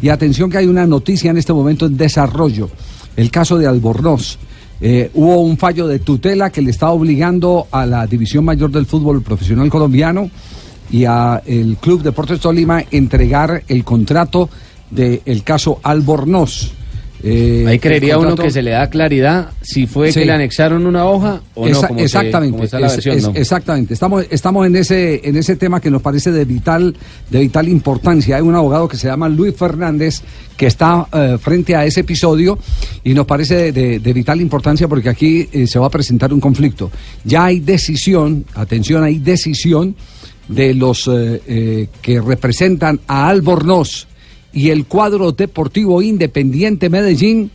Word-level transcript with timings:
Y 0.00 0.10
atención 0.10 0.48
que 0.48 0.58
hay 0.58 0.68
una 0.68 0.86
noticia 0.86 1.32
en 1.32 1.38
este 1.38 1.52
momento 1.52 1.86
en 1.86 1.96
desarrollo, 1.96 2.70
el 3.16 3.32
caso 3.32 3.58
de 3.58 3.66
Albornoz. 3.66 4.38
Eh, 4.80 5.10
hubo 5.14 5.40
un 5.40 5.58
fallo 5.58 5.88
de 5.88 5.98
tutela 5.98 6.50
que 6.50 6.62
le 6.62 6.70
está 6.70 6.90
obligando 6.90 7.66
a 7.72 7.84
la 7.84 8.06
División 8.06 8.44
Mayor 8.44 8.70
del 8.70 8.86
Fútbol 8.86 9.22
Profesional 9.22 9.68
Colombiano 9.68 10.30
y 10.88 11.04
a 11.04 11.42
el 11.44 11.78
Club 11.78 12.04
Deportes 12.04 12.38
Tolima 12.38 12.84
entregar 12.92 13.64
el 13.66 13.82
contrato 13.82 14.48
del 14.88 15.42
caso 15.42 15.80
Albornoz. 15.82 16.77
Eh, 17.22 17.64
Ahí 17.66 17.78
creería 17.80 18.16
uno 18.16 18.36
que 18.36 18.50
se 18.50 18.62
le 18.62 18.70
da 18.70 18.88
claridad 18.88 19.50
si 19.60 19.86
fue 19.86 20.12
que 20.12 20.24
le 20.24 20.32
anexaron 20.32 20.86
una 20.86 21.04
hoja 21.04 21.40
o 21.54 21.68
no. 21.68 21.82
Como 21.82 22.00
exactamente, 22.00 22.68
exactamente. 23.34 23.94
Estamos, 23.94 24.24
estamos 24.30 24.66
en 24.66 24.76
ese, 24.76 25.20
en 25.28 25.36
ese 25.36 25.56
tema 25.56 25.80
que 25.80 25.90
nos 25.90 26.00
parece 26.00 26.30
de 26.30 26.44
vital, 26.44 26.96
de 27.28 27.40
vital 27.40 27.68
importancia. 27.68 28.36
Hay 28.36 28.42
un 28.42 28.54
abogado 28.54 28.86
que 28.86 28.96
se 28.96 29.08
llama 29.08 29.28
Luis 29.28 29.54
Fernández 29.56 30.22
que 30.56 30.66
está 30.66 31.06
eh, 31.12 31.38
frente 31.40 31.74
a 31.74 31.84
ese 31.84 32.00
episodio 32.00 32.58
y 33.02 33.14
nos 33.14 33.26
parece 33.26 33.72
de, 33.72 34.12
vital 34.12 34.40
importancia 34.40 34.86
porque 34.86 35.08
aquí 35.08 35.48
eh, 35.52 35.66
se 35.66 35.78
va 35.78 35.86
a 35.86 35.90
presentar 35.90 36.32
un 36.32 36.40
conflicto. 36.40 36.90
Ya 37.24 37.46
hay 37.46 37.60
decisión, 37.60 38.44
atención, 38.54 39.02
hay 39.02 39.18
decisión 39.18 39.96
de 40.48 40.72
los 40.72 41.10
que 42.00 42.20
representan 42.22 43.00
a 43.06 43.28
Albornoz 43.28 44.08
y 44.52 44.70
el 44.70 44.86
cuadro 44.86 45.32
deportivo 45.32 46.02
Independiente 46.02 46.88
Medellín 46.88 47.50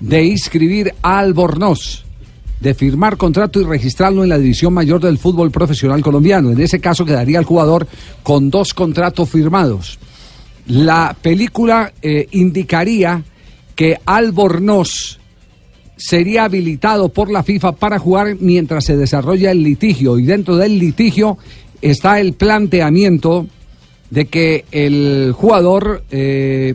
de 0.00 0.24
inscribir 0.24 0.94
a 1.02 1.18
Albornoz, 1.18 2.04
de 2.60 2.74
firmar 2.74 3.16
contrato 3.16 3.60
y 3.60 3.64
registrarlo 3.64 4.22
en 4.22 4.28
la 4.30 4.38
división 4.38 4.72
mayor 4.72 5.00
del 5.00 5.18
fútbol 5.18 5.50
profesional 5.50 6.02
colombiano. 6.02 6.50
En 6.50 6.60
ese 6.60 6.80
caso 6.80 7.04
quedaría 7.04 7.38
el 7.38 7.44
jugador 7.44 7.86
con 8.22 8.50
dos 8.50 8.74
contratos 8.74 9.28
firmados. 9.28 9.98
La 10.66 11.16
película 11.20 11.92
eh, 12.02 12.26
indicaría 12.32 13.22
que 13.74 13.96
Albornoz 14.04 15.18
sería 15.96 16.44
habilitado 16.44 17.08
por 17.08 17.30
la 17.30 17.42
FIFA 17.42 17.72
para 17.72 17.98
jugar 17.98 18.36
mientras 18.40 18.84
se 18.84 18.96
desarrolla 18.96 19.50
el 19.50 19.62
litigio 19.62 20.18
y 20.18 20.24
dentro 20.24 20.56
del 20.56 20.78
litigio 20.78 21.38
está 21.82 22.20
el 22.20 22.34
planteamiento 22.34 23.46
de 24.10 24.26
que 24.26 24.64
el 24.72 25.32
jugador 25.36 26.02
eh, 26.10 26.74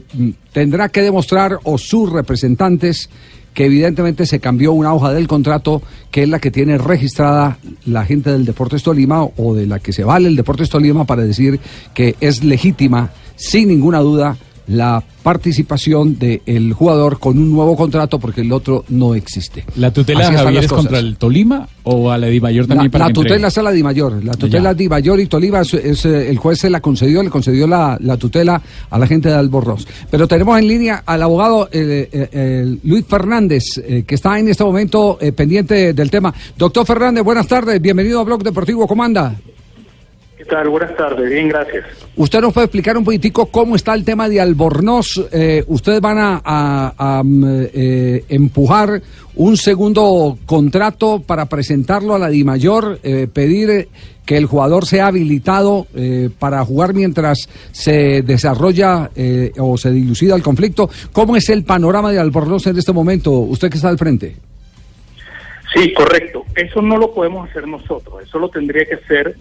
tendrá 0.51 0.89
que 0.89 1.01
demostrar 1.01 1.59
o 1.63 1.77
sus 1.77 2.11
representantes 2.11 3.09
que 3.53 3.65
evidentemente 3.65 4.25
se 4.25 4.39
cambió 4.39 4.73
una 4.73 4.93
hoja 4.93 5.13
del 5.13 5.27
contrato 5.27 5.81
que 6.11 6.23
es 6.23 6.29
la 6.29 6.39
que 6.39 6.51
tiene 6.51 6.77
registrada 6.77 7.57
la 7.85 8.05
gente 8.05 8.31
del 8.31 8.45
Deportes 8.45 8.83
Tolima 8.83 9.23
o 9.23 9.53
de 9.53 9.67
la 9.67 9.79
que 9.79 9.93
se 9.93 10.03
vale 10.03 10.27
el 10.27 10.35
Deportes 10.35 10.69
Tolima 10.69 11.05
para 11.05 11.23
decir 11.23 11.59
que 11.93 12.15
es 12.19 12.43
legítima 12.43 13.11
sin 13.35 13.69
ninguna 13.69 13.99
duda 13.99 14.37
la 14.67 15.03
participación 15.23 16.19
del 16.19 16.73
jugador 16.73 17.19
con 17.19 17.37
un 17.37 17.51
nuevo 17.51 17.75
contrato 17.75 18.19
porque 18.19 18.41
el 18.41 18.51
otro 18.51 18.83
no 18.89 19.15
existe. 19.15 19.65
¿La 19.77 19.91
tutela 19.91 20.31
Javier 20.31 20.65
es 20.65 20.71
contra 20.71 20.99
el 20.99 21.17
Tolima 21.17 21.67
o 21.83 22.11
a 22.11 22.17
la 22.17 22.27
Dimayor 22.27 22.67
también 22.67 22.91
la, 22.91 23.07
La 23.07 23.13
tutela 23.13 23.47
es 23.47 23.57
a 23.57 23.63
la 23.63 23.71
Dimayor. 23.71 24.23
La 24.23 24.33
tutela 24.33 24.73
Dimayor 24.73 25.19
y 25.19 25.27
Tolima 25.27 25.61
es, 25.61 26.05
eh, 26.05 26.29
el 26.29 26.37
juez 26.37 26.59
se 26.59 26.69
la 26.69 26.81
concedió, 26.81 27.23
le 27.23 27.29
concedió 27.29 27.67
la, 27.67 27.97
tutela 28.17 28.61
a 28.89 28.99
la 28.99 29.07
gente 29.07 29.29
de 29.29 29.35
Albornoz. 29.35 29.85
Pero 30.11 30.27
tenemos 30.27 30.59
en 30.59 30.67
línea 30.67 31.03
al 31.05 31.23
abogado 31.23 31.69
eh, 31.71 32.09
eh, 32.11 32.77
Luis 32.83 33.05
Fernández, 33.05 33.81
que 34.05 34.15
está 34.15 34.37
en 34.39 34.49
este 34.49 34.63
momento 34.63 35.17
pendiente 35.35 35.93
del 35.93 36.09
tema. 36.09 36.33
Doctor 36.57 36.85
Fernández, 36.85 37.23
buenas 37.23 37.47
tardes, 37.47 37.81
bienvenido 37.81 38.19
a 38.19 38.23
Blog 38.23 38.43
Deportivo, 38.43 38.87
¿cómo 38.87 39.03
anda? 39.03 39.35
¿Qué 40.43 40.49
tal? 40.49 40.67
Buenas 40.67 40.93
tardes, 40.97 41.29
bien, 41.29 41.47
gracias. 41.47 41.85
¿Usted 42.17 42.41
nos 42.41 42.51
puede 42.51 42.65
explicar 42.65 42.97
un 42.97 43.05
poquitico 43.05 43.45
cómo 43.45 43.77
está 43.77 43.93
el 43.93 44.03
tema 44.03 44.27
de 44.27 44.41
Albornoz? 44.41 45.29
Eh, 45.31 45.63
¿Ustedes 45.67 46.01
van 46.01 46.17
a, 46.19 47.21
mm, 47.23 47.63
eh, 47.73 48.25
empujar 48.27 49.01
un 49.35 49.55
segundo 49.55 50.37
contrato 50.45 51.23
para 51.25 51.45
presentarlo 51.45 52.13
a 52.13 52.19
la 52.19 52.27
DIMAYOR, 52.27 52.99
eh, 53.03 53.27
pedir 53.31 53.87
que 54.25 54.35
el 54.35 54.45
jugador 54.45 54.85
sea 54.85 55.07
habilitado 55.07 55.87
para 56.39 56.63
jugar 56.65 56.93
mientras 56.93 57.47
se 57.71 58.21
desarrolla 58.21 59.11
o 59.59 59.77
se 59.77 59.91
dilucida 59.91 60.35
el 60.35 60.43
conflicto? 60.43 60.89
¿Cómo 61.13 61.37
es 61.37 61.47
el 61.49 61.63
panorama 61.63 62.11
de 62.11 62.19
Albornoz 62.19 62.67
en 62.67 62.77
este 62.77 62.91
momento? 62.91 63.31
Usted 63.31 63.69
que 63.69 63.77
está 63.77 63.87
al 63.87 63.97
frente. 63.97 64.35
Sí, 65.73 65.93
correcto. 65.93 66.45
Eso 66.55 66.81
no 66.81 66.97
lo 66.97 67.13
podemos 67.13 67.49
hacer 67.49 67.65
nosotros. 67.67 68.21
Eso 68.23 68.39
lo 68.39 68.49
tendría 68.49 68.85
que 68.85 68.95
hacer 68.95 69.35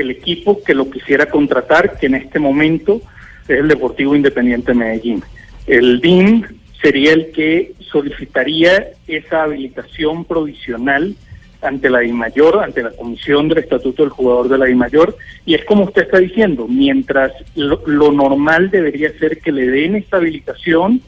el 0.00 0.10
equipo 0.10 0.62
que 0.62 0.74
lo 0.74 0.90
quisiera 0.90 1.26
contratar, 1.26 1.98
que 1.98 2.06
en 2.06 2.14
este 2.14 2.38
momento 2.38 3.00
es 3.48 3.58
el 3.58 3.68
Deportivo 3.68 4.14
Independiente 4.14 4.74
Medellín. 4.74 5.22
El 5.66 6.00
DIN 6.00 6.46
sería 6.80 7.12
el 7.12 7.32
que 7.32 7.72
solicitaría 7.80 8.88
esa 9.06 9.42
habilitación 9.42 10.24
provisional 10.24 11.14
ante 11.60 11.90
la 11.90 12.00
DIMAYOR, 12.00 12.62
ante 12.62 12.82
la 12.82 12.90
Comisión 12.90 13.48
del 13.48 13.58
Estatuto 13.58 14.02
del 14.04 14.10
Jugador 14.10 14.48
de 14.48 14.58
la 14.58 14.66
DIMAYOR, 14.66 15.16
y 15.44 15.54
es 15.54 15.64
como 15.64 15.84
usted 15.84 16.02
está 16.02 16.18
diciendo, 16.18 16.68
mientras 16.68 17.32
lo, 17.56 17.82
lo 17.86 18.12
normal 18.12 18.70
debería 18.70 19.10
ser 19.18 19.38
que 19.38 19.50
le 19.50 19.66
den 19.66 19.96
esta 19.96 20.18
habilitación 20.18 21.00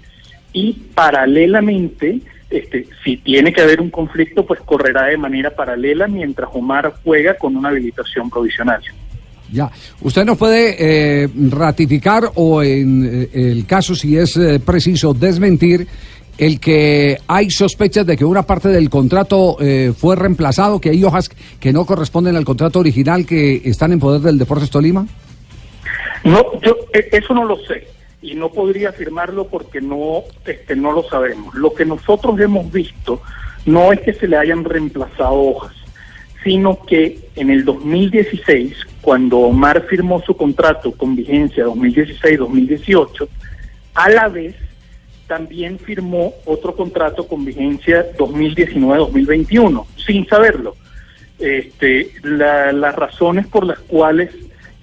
y 0.53 0.73
paralelamente 0.95 2.21
este, 2.51 2.87
si 3.05 3.17
tiene 3.19 3.53
que 3.53 3.61
haber 3.61 3.81
un 3.81 3.91
conflicto, 3.91 4.45
pues 4.45 4.61
correrá 4.61 5.07
de 5.07 5.17
manera 5.17 5.51
paralela 5.51 6.09
mientras 6.09 6.51
Omar 6.53 6.93
juega 7.05 7.35
con 7.35 7.57
una 7.57 7.69
habilitación 7.69 8.29
provisional. 8.29 8.83
Ya, 9.53 9.71
¿usted 10.01 10.25
nos 10.25 10.37
puede 10.37 10.77
eh, 10.79 11.29
ratificar 11.51 12.25
o 12.35 12.63
en 12.63 13.05
eh, 13.05 13.29
el 13.33 13.67
caso, 13.67 13.95
si 13.95 14.17
es 14.17 14.37
eh, 14.37 14.61
preciso, 14.61 15.15
desmentir 15.15 15.87
el 16.39 16.59
que 16.59 17.19
hay 17.27 17.51
sospechas 17.51 18.07
de 18.07 18.17
que 18.17 18.25
una 18.25 18.43
parte 18.43 18.69
del 18.69 18.89
contrato 18.89 19.59
fue 19.95 20.17
reemplazado, 20.17 20.81
que 20.81 20.89
hay 20.89 21.05
hojas 21.05 21.29
que 21.29 21.71
no 21.71 21.85
corresponden 21.85 22.35
al 22.35 22.47
contrato 22.47 22.79
original 22.79 23.27
que 23.27 23.61
están 23.63 23.93
en 23.93 24.01
poder 24.01 24.23
del 24.23 24.39
Deportes 24.39 24.71
Tolima? 24.71 25.07
No, 26.25 26.43
yo 26.63 26.75
eso 26.95 27.35
no 27.35 27.45
lo 27.45 27.59
sé 27.59 27.87
y 28.23 28.35
no 28.35 28.51
podría 28.51 28.91
afirmarlo 28.91 29.49
porque 29.49 29.81
no, 29.81 30.23
este, 30.45 30.77
no 30.77 30.93
lo 30.93 31.03
sabemos. 31.05 31.55
Lo 31.55 31.75
que 31.75 31.85
nosotros 31.85 32.39
hemos 32.41 32.71
visto 32.71 33.23
no 33.67 33.93
es 33.93 34.01
que 34.01 34.13
se 34.13 34.29
le 34.29 34.37
hayan 34.37 34.65
reemplazado 34.65 35.35
hojas, 35.35 35.75
sino 36.45 36.85
que 36.85 37.19
en 37.37 37.51
el 37.51 37.65
2016, 37.65 38.75
cuando 39.01 39.39
Omar 39.39 39.87
firmó 39.89 40.21
su 40.23 40.37
contrato 40.37 40.93
con 40.93 41.17
vigencia 41.17 41.67
2016-2018, 41.67 43.29
a 43.95 44.11
la 44.11 44.29
vez 44.29 44.55
también 45.27 45.79
firmó 45.79 46.35
otro 46.45 46.75
contrato 46.75 47.27
con 47.27 47.45
vigencia 47.45 48.07
2019-2021, 48.17 49.87
sin 50.05 50.27
saberlo. 50.27 50.77
Este, 51.39 52.11
las 52.23 52.95
razones 52.95 53.47
por 53.47 53.65
las 53.65 53.79
cuales 53.79 54.31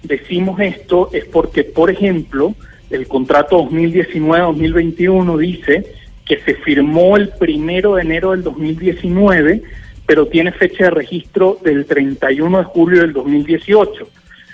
decimos 0.02 0.58
esto 0.60 1.10
es 1.12 1.24
porque, 1.26 1.64
por 1.64 1.90
ejemplo, 1.90 2.54
el 2.90 3.06
contrato 3.06 3.62
2019-2021 3.64 5.38
dice 5.38 5.92
que 6.24 6.38
se 6.40 6.54
firmó 6.54 7.16
el 7.16 7.30
primero 7.30 7.94
de 7.94 8.02
enero 8.02 8.32
del 8.32 8.42
2019, 8.42 9.62
pero 10.06 10.26
tiene 10.26 10.52
fecha 10.52 10.84
de 10.84 10.90
registro 10.90 11.58
del 11.62 11.86
31 11.86 12.58
de 12.58 12.64
julio 12.64 13.00
del 13.00 13.12
2018. 13.12 14.08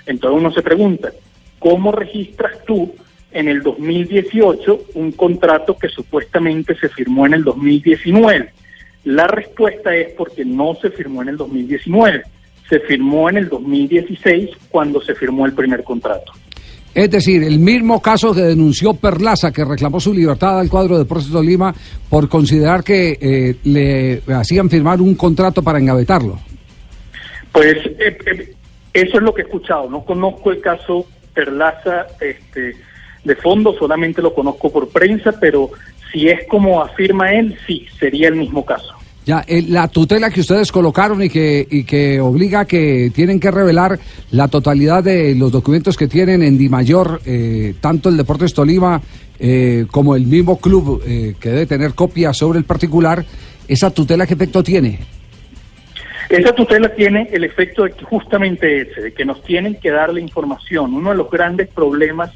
Entonces 0.05 0.39
uno 0.39 0.51
se 0.51 0.61
pregunta, 0.61 1.11
¿cómo 1.59 1.91
registras 1.91 2.63
tú 2.65 2.93
en 3.31 3.47
el 3.47 3.61
2018 3.61 4.85
un 4.95 5.11
contrato 5.11 5.77
que 5.77 5.89
supuestamente 5.89 6.75
se 6.75 6.89
firmó 6.89 7.25
en 7.25 7.35
el 7.35 7.43
2019? 7.43 8.51
La 9.05 9.27
respuesta 9.27 9.95
es 9.95 10.13
porque 10.13 10.45
no 10.45 10.75
se 10.75 10.89
firmó 10.89 11.21
en 11.21 11.29
el 11.29 11.37
2019, 11.37 12.23
se 12.67 12.79
firmó 12.79 13.29
en 13.29 13.37
el 13.37 13.49
2016 13.49 14.49
cuando 14.69 15.01
se 15.01 15.13
firmó 15.13 15.45
el 15.45 15.53
primer 15.53 15.83
contrato. 15.83 16.33
Es 16.95 17.11
decir, 17.11 17.43
el 17.43 17.59
mismo 17.59 18.01
caso 18.01 18.33
que 18.33 18.41
denunció 18.41 18.93
Perlaza, 18.93 19.51
que 19.51 19.65
reclamó 19.65 19.99
su 19.99 20.13
libertad 20.13 20.57
al 20.57 20.69
cuadro 20.69 20.97
de 20.97 21.03
Proceso 21.03 21.43
Lima 21.43 21.75
por 22.09 22.29
considerar 22.29 22.85
que 22.85 23.17
eh, 23.19 23.55
le 23.65 24.21
hacían 24.33 24.69
firmar 24.69 25.01
un 25.01 25.13
contrato 25.15 25.61
para 25.61 25.77
engavetarlo. 25.77 26.39
Pues 27.51 27.75
eh, 27.85 28.17
eh, 28.25 28.53
eso 28.93 29.17
es 29.17 29.23
lo 29.23 29.33
que 29.33 29.41
he 29.41 29.43
escuchado. 29.43 29.89
No 29.89 30.05
conozco 30.05 30.51
el 30.51 30.61
caso 30.61 31.05
Perlaza 31.33 32.07
este, 32.21 32.77
de 33.25 33.35
fondo, 33.35 33.75
solamente 33.77 34.21
lo 34.21 34.33
conozco 34.33 34.71
por 34.71 34.87
prensa, 34.87 35.33
pero 35.37 35.71
si 36.13 36.29
es 36.29 36.47
como 36.47 36.81
afirma 36.81 37.33
él, 37.33 37.57
sí, 37.67 37.85
sería 37.99 38.29
el 38.29 38.35
mismo 38.35 38.63
caso. 38.63 38.94
Ya, 39.25 39.43
eh, 39.47 39.63
la 39.67 39.87
tutela 39.87 40.29
que 40.29 40.41
ustedes 40.41 40.71
colocaron 40.71 41.23
y 41.23 41.29
que, 41.29 41.67
y 41.69 41.83
que 41.83 42.21
obliga 42.21 42.61
a 42.61 42.65
que 42.65 43.11
tienen 43.13 43.39
que 43.39 43.49
revelar 43.49 43.97
la 44.29 44.47
totalidad 44.47 45.03
de 45.03 45.33
los 45.33 45.51
documentos 45.51 45.97
que 45.97 46.07
tienen 46.07 46.43
en 46.43 46.59
Dimayor, 46.59 47.21
eh, 47.25 47.73
tanto 47.81 48.09
el 48.09 48.17
Deportes 48.17 48.53
Tolima 48.53 49.01
eh, 49.39 49.87
como 49.89 50.15
el 50.15 50.27
mismo 50.27 50.59
club 50.59 51.03
que 51.03 51.49
debe 51.49 51.65
tener 51.65 51.93
copias 51.93 52.37
sobre 52.37 52.59
el 52.59 52.65
particular, 52.65 53.25
¿esa 53.67 53.89
tutela 53.89 54.27
qué 54.27 54.35
efecto 54.35 54.61
tiene? 54.61 54.99
Esa 56.29 56.53
tutela 56.53 56.93
tiene 56.93 57.27
el 57.31 57.43
efecto 57.43 57.83
de 57.83 57.93
justamente 58.03 58.81
ese, 58.81 59.01
de 59.01 59.13
que 59.13 59.25
nos 59.25 59.43
tienen 59.43 59.75
que 59.75 59.91
dar 59.91 60.13
la 60.13 60.19
información. 60.19 60.93
Uno 60.93 61.11
de 61.11 61.17
los 61.17 61.29
grandes 61.29 61.67
problemas 61.67 62.31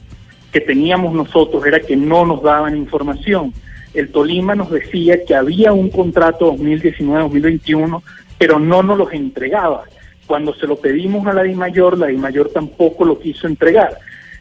que 0.51 0.61
teníamos 0.61 1.13
nosotros 1.13 1.65
era 1.65 1.79
que 1.79 1.95
no 1.95 2.25
nos 2.25 2.41
daban 2.41 2.75
información. 2.75 3.53
El 3.93 4.11
Tolima 4.11 4.55
nos 4.55 4.69
decía 4.69 5.23
que 5.25 5.35
había 5.35 5.73
un 5.73 5.89
contrato 5.89 6.53
2019-2021, 6.53 8.01
pero 8.37 8.59
no 8.59 8.83
nos 8.83 8.97
los 8.97 9.13
entregaba. 9.13 9.83
Cuando 10.27 10.53
se 10.53 10.67
lo 10.67 10.75
pedimos 10.75 11.25
a 11.27 11.33
la 11.33 11.43
DIMAYOR, 11.43 11.97
la 11.97 12.07
DIMAYOR 12.07 12.51
tampoco 12.51 13.03
lo 13.03 13.19
quiso 13.19 13.47
entregar. 13.47 13.97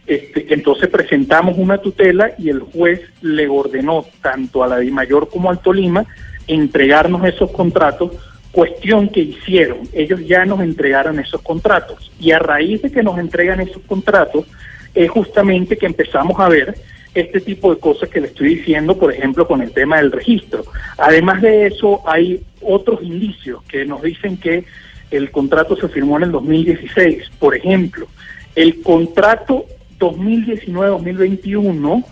Este, 0.07 0.47
entonces 0.55 0.89
presentamos 0.89 1.57
una 1.59 1.79
tutela 1.79 2.33
y 2.39 2.49
el 2.49 2.61
juez 2.61 3.03
le 3.21 3.47
ordenó 3.49 4.07
tanto 4.23 4.63
a 4.63 4.69
la 4.69 4.79
DIMAYOR 4.79 5.29
como 5.29 5.51
al 5.51 5.61
Tolima 5.61 6.07
entregarnos 6.47 7.25
esos 7.27 7.51
contratos, 7.51 8.13
cuestión 8.53 9.09
que 9.09 9.21
hicieron. 9.21 9.81
Ellos 9.93 10.27
ya 10.27 10.45
nos 10.45 10.61
entregaron 10.61 11.21
esos 11.21 11.43
contratos 11.43 12.11
y 12.19 12.33
a 12.33 12.39
raíz 12.39 12.83
de 12.83 12.91
que 12.91 13.03
nos 13.03 13.19
entregan 13.19 13.61
esos 13.61 13.83
contratos 13.83 14.47
es 14.95 15.11
justamente 15.11 15.77
que 15.77 15.87
empezamos 15.87 16.41
a 16.41 16.49
ver 16.49 16.75
este 17.15 17.41
tipo 17.41 17.75
de 17.75 17.81
cosas 17.81 18.09
que 18.09 18.21
le 18.21 18.29
estoy 18.29 18.57
diciendo, 18.57 18.99
por 18.99 19.13
ejemplo, 19.13 19.47
con 19.47 19.63
el 19.63 19.73
tema 19.73 19.99
del 19.99 20.13
registro. 20.13 20.65
Además 20.97 21.43
de 21.43 21.67
eso, 21.67 22.01
hay 22.07 22.41
otros 22.61 23.03
indicios 23.03 23.63
que 23.65 23.85
nos 23.85 24.03
dicen 24.03 24.37
que 24.37 24.65
el 25.11 25.31
contrato 25.31 25.77
se 25.77 25.89
firmó 25.89 26.19
en 26.19 26.25
el 26.25 26.33
2016. 26.33 27.31
Por 27.39 27.57
ejemplo, 27.57 28.07
el 28.55 28.83
contrato 28.83 29.65
2019-2021, 29.99 32.05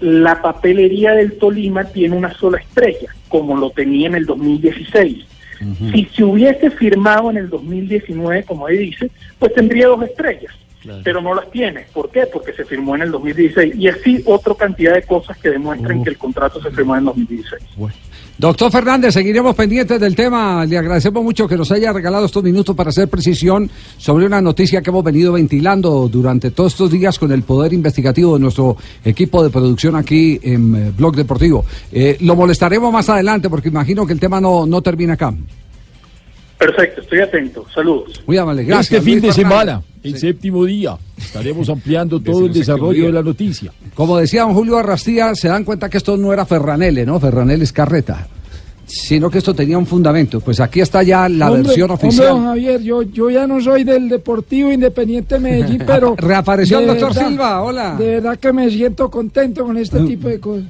la 0.00 0.42
papelería 0.42 1.12
del 1.12 1.38
Tolima 1.38 1.84
tiene 1.84 2.14
una 2.16 2.34
sola 2.34 2.58
estrella, 2.58 3.14
como 3.28 3.56
lo 3.56 3.70
tenía 3.70 4.08
en 4.08 4.14
el 4.14 4.26
2016. 4.26 5.24
Si 5.92 6.04
se 6.14 6.22
hubiese 6.22 6.70
firmado 6.70 7.30
en 7.30 7.38
el 7.38 7.48
2019, 7.48 8.44
como 8.44 8.68
él 8.68 8.78
dice, 8.78 9.10
pues 9.40 9.52
tendría 9.54 9.88
dos 9.88 10.04
estrellas 10.04 10.54
pero 11.02 11.20
no 11.20 11.34
las 11.34 11.50
tiene. 11.50 11.86
¿Por 11.92 12.10
qué? 12.10 12.26
Porque 12.32 12.52
se 12.52 12.64
firmó 12.64 12.94
en 12.96 13.02
el 13.02 13.10
2016. 13.10 13.74
Y 13.76 13.88
así 13.88 14.22
otra 14.26 14.54
cantidad 14.54 14.94
de 14.94 15.02
cosas 15.02 15.36
que 15.38 15.50
demuestran 15.50 16.02
que 16.02 16.10
el 16.10 16.18
contrato 16.18 16.62
se 16.62 16.70
firmó 16.70 16.94
en 16.94 17.00
el 17.00 17.04
2016. 17.06 17.62
Doctor 18.38 18.70
Fernández, 18.70 19.14
seguiremos 19.14 19.56
pendientes 19.56 19.98
del 19.98 20.14
tema. 20.14 20.64
Le 20.64 20.78
agradecemos 20.78 21.24
mucho 21.24 21.48
que 21.48 21.56
nos 21.56 21.72
haya 21.72 21.92
regalado 21.92 22.26
estos 22.26 22.44
minutos 22.44 22.76
para 22.76 22.90
hacer 22.90 23.08
precisión 23.08 23.68
sobre 23.96 24.26
una 24.26 24.40
noticia 24.40 24.80
que 24.80 24.90
hemos 24.90 25.02
venido 25.02 25.32
ventilando 25.32 26.08
durante 26.08 26.52
todos 26.52 26.72
estos 26.72 26.88
días 26.88 27.18
con 27.18 27.32
el 27.32 27.42
poder 27.42 27.72
investigativo 27.72 28.34
de 28.34 28.40
nuestro 28.40 28.76
equipo 29.04 29.42
de 29.42 29.50
producción 29.50 29.96
aquí 29.96 30.38
en 30.40 30.76
eh, 30.76 30.92
Blog 30.96 31.16
Deportivo. 31.16 31.64
Eh, 31.90 32.16
lo 32.20 32.36
molestaremos 32.36 32.92
más 32.92 33.08
adelante 33.08 33.50
porque 33.50 33.70
imagino 33.70 34.06
que 34.06 34.12
el 34.12 34.20
tema 34.20 34.40
no, 34.40 34.66
no 34.66 34.82
termina 34.82 35.14
acá. 35.14 35.34
Perfecto, 36.58 37.02
estoy 37.02 37.20
atento. 37.20 37.64
Saludos. 37.72 38.20
Muy 38.26 38.36
amable, 38.36 38.64
gracias. 38.64 38.98
Este 38.98 39.10
fin 39.10 39.20
de 39.20 39.32
semana, 39.32 39.80
el 40.02 40.18
séptimo 40.18 40.64
día, 40.64 40.98
estaremos 41.16 41.68
ampliando 41.70 42.20
todo 42.20 42.46
el 42.46 42.52
desarrollo 42.52 43.06
de 43.06 43.12
la 43.12 43.22
noticia. 43.22 43.72
Como 43.94 44.18
decía 44.18 44.42
don 44.42 44.54
Julio 44.54 44.76
Arrastía, 44.76 45.34
se 45.36 45.48
dan 45.48 45.64
cuenta 45.64 45.88
que 45.88 45.98
esto 45.98 46.16
no 46.16 46.32
era 46.32 46.44
Ferranele, 46.44 47.06
¿no? 47.06 47.20
Ferranele 47.20 47.62
es 47.62 47.72
carreta. 47.72 48.26
Sino 48.86 49.30
que 49.30 49.38
esto 49.38 49.54
tenía 49.54 49.76
un 49.76 49.86
fundamento. 49.86 50.40
Pues 50.40 50.60
aquí 50.60 50.80
está 50.80 51.02
ya 51.02 51.28
la 51.28 51.50
versión 51.50 51.90
oficial. 51.90 52.28
Hombre, 52.28 52.48
Javier, 52.48 52.82
yo, 52.82 53.02
yo 53.02 53.28
ya 53.28 53.46
no 53.46 53.60
soy 53.60 53.84
del 53.84 54.08
Deportivo 54.08 54.72
Independiente 54.72 55.38
Medellín, 55.38 55.82
pero. 55.86 56.16
Reapareció 56.16 56.78
el 56.78 56.86
doctor 56.86 57.12
Silva, 57.12 57.62
hola. 57.62 57.96
De 57.98 58.12
verdad 58.12 58.38
que 58.38 58.50
me 58.50 58.70
siento 58.70 59.10
contento 59.10 59.64
con 59.64 59.76
este 59.76 60.00
tipo 60.00 60.28
de 60.28 60.40
cosas. 60.40 60.64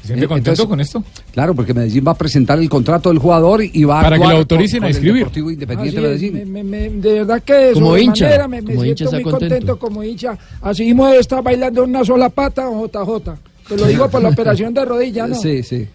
¿Se 0.00 0.08
siente 0.08 0.28
contento 0.28 0.68
con 0.68 0.80
esto? 0.80 1.02
Claro, 1.32 1.54
porque 1.54 1.74
Medellín 1.74 2.04
va 2.06 2.12
a 2.12 2.14
presentar 2.14 2.58
el 2.58 2.68
contrato 2.68 3.08
del 3.08 3.18
jugador 3.18 3.62
y 3.62 3.84
va 3.84 4.00
a 4.00 4.02
Para 4.02 4.18
que 4.18 4.24
lo 4.24 4.30
autoricen 4.30 4.84
a 4.84 4.88
escribir. 4.88 5.26
Independiente 5.34 6.00
Medellín. 6.00 7.00
de 7.00 7.12
verdad 7.12 7.42
que 7.42 7.72
como 7.74 7.96
hincha, 7.96 8.48
me, 8.48 8.62
siento 8.62 9.12
muy 9.12 9.22
contento. 9.22 9.78
como 9.78 10.02
hincha. 10.02 10.38
Así 10.62 10.84
mismo 10.84 11.08
está 11.08 11.40
bailando 11.40 11.84
una 11.84 12.04
sola 12.04 12.28
pata 12.28 12.68
JJ. 12.70 13.48
Te 13.68 13.76
lo 13.76 13.86
digo 13.86 14.08
por 14.08 14.22
la 14.22 14.30
operación 14.30 14.72
de 14.72 14.82
rodilla, 14.82 15.26
¿no? 15.26 15.34
Sí, 15.34 15.62
sí. 15.62 15.86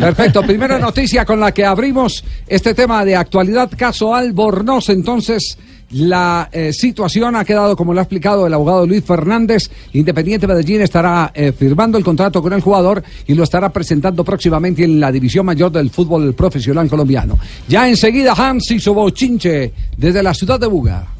Perfecto. 0.00 0.42
Primera 0.42 0.76
noticia 0.76 1.24
con 1.24 1.38
la 1.38 1.52
que 1.52 1.64
abrimos 1.64 2.24
este 2.48 2.74
tema 2.74 3.04
de 3.04 3.14
actualidad, 3.14 3.70
caso 3.76 4.12
Albornoz. 4.12 4.88
Entonces, 4.88 5.56
la 5.94 6.48
eh, 6.52 6.72
situación 6.72 7.36
ha 7.36 7.44
quedado, 7.44 7.76
como 7.76 7.94
lo 7.94 8.00
ha 8.00 8.02
explicado 8.02 8.46
el 8.46 8.54
abogado 8.54 8.86
Luis 8.86 9.04
Fernández, 9.04 9.70
Independiente 9.92 10.46
Medellín 10.46 10.80
estará 10.80 11.30
eh, 11.34 11.52
firmando 11.52 11.96
el 11.96 12.04
contrato 12.04 12.42
con 12.42 12.52
el 12.52 12.60
jugador 12.60 13.02
y 13.26 13.34
lo 13.34 13.44
estará 13.44 13.70
presentando 13.70 14.24
próximamente 14.24 14.84
en 14.84 14.98
la 14.98 15.12
división 15.12 15.46
mayor 15.46 15.70
del 15.70 15.90
fútbol 15.90 16.34
profesional 16.34 16.88
colombiano. 16.88 17.38
Ya 17.68 17.88
enseguida 17.88 18.34
Hans 18.36 18.70
y 18.72 18.80
su 18.80 18.92
bochinche 18.92 19.72
desde 19.96 20.22
la 20.22 20.34
ciudad 20.34 20.58
de 20.58 20.66
Buga. 20.66 21.14